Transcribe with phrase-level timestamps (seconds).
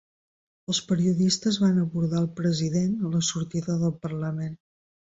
[0.71, 4.61] Els periodistes van abordar el president a la sortida del Parlament.